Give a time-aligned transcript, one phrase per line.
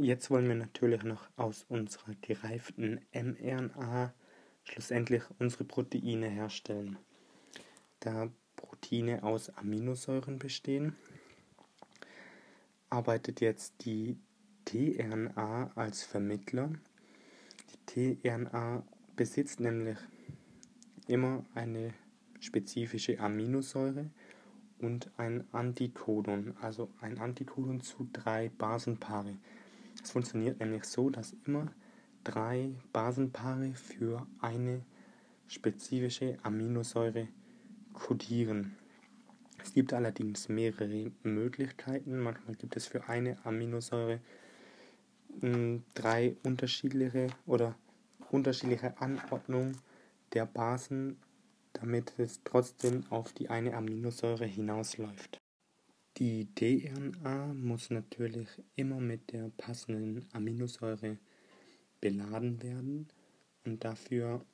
[0.00, 4.12] jetzt wollen wir natürlich noch aus unserer gereiften mRNA
[4.64, 6.98] schlussendlich unsere Proteine herstellen.
[8.00, 10.94] Da Proteine aus Aminosäuren bestehen,
[12.90, 14.18] arbeitet jetzt die
[14.64, 16.70] tRNA als Vermittler.
[17.88, 18.84] Die tRNA
[19.16, 19.98] besitzt nämlich
[21.06, 21.94] immer eine
[22.40, 24.10] spezifische Aminosäure
[24.80, 29.36] und ein Antikodon, also ein Antikodon zu drei Basenpaare.
[30.02, 31.72] Es funktioniert nämlich so, dass immer
[32.24, 34.84] drei Basenpaare für eine
[35.46, 37.28] spezifische Aminosäure
[37.92, 38.76] kodieren.
[39.62, 42.18] Es gibt allerdings mehrere Möglichkeiten.
[42.18, 44.20] Manchmal gibt es für eine Aminosäure
[45.40, 47.74] hm, drei unterschiedliche oder
[48.30, 49.76] unterschiedliche Anordnungen
[50.32, 51.16] der Basen,
[51.72, 55.38] damit es trotzdem auf die eine Aminosäure hinausläuft.
[56.18, 61.16] Die DNA muss natürlich immer mit der passenden Aminosäure
[62.00, 63.06] beladen werden
[63.64, 64.44] und dafür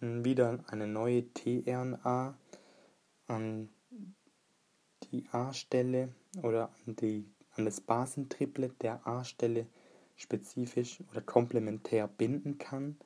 [0.00, 2.36] wieder eine neue tRNA
[3.26, 3.68] an
[5.10, 9.66] die A-Stelle oder an, die, an das Basentriplet der A-Stelle
[10.16, 12.96] spezifisch oder komplementär binden kann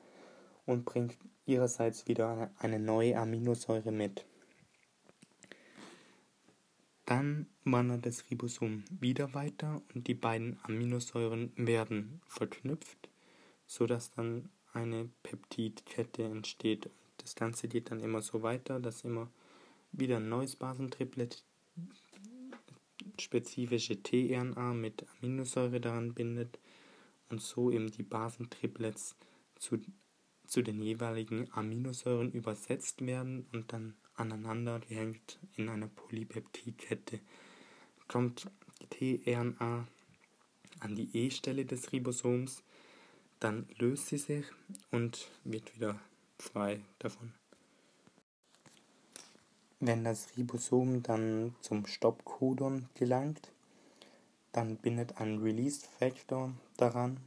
[0.65, 4.25] und bringt ihrerseits wieder eine neue Aminosäure mit.
[7.05, 13.09] Dann wandert das Ribosom wieder weiter und die beiden Aminosäuren werden verknüpft,
[13.65, 16.89] sodass dann eine Peptidkette entsteht.
[17.17, 19.29] Das Ganze geht dann immer so weiter, dass immer
[19.91, 21.43] wieder ein neues Basentriplet
[23.19, 26.59] spezifische tRNA mit Aminosäure daran bindet
[27.29, 29.15] und so eben die Basentriplets
[29.55, 29.79] zu
[30.49, 37.19] zu den jeweiligen Aminosäuren übersetzt werden und dann aneinander gehängt in einer Polypeptidkette.
[38.07, 38.49] Kommt
[38.99, 39.87] die tRNA
[40.79, 42.63] an die E-Stelle des Ribosoms,
[43.39, 44.45] dann löst sie sich
[44.91, 45.99] und wird wieder
[46.37, 47.33] frei davon.
[49.79, 53.51] Wenn das Ribosom dann zum Stoppcodon gelangt,
[54.51, 57.17] dann bindet ein Release Factor daran.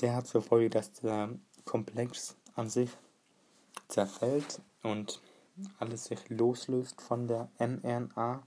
[0.00, 1.30] Der hat zur Folge, dass der
[1.64, 2.90] Komplex an sich
[3.88, 5.20] zerfällt und
[5.78, 8.42] alles sich loslöst von der mRNA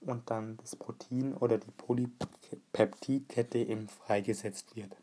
[0.00, 4.96] und dann das Protein oder die Polypeptidkette eben freigesetzt wird.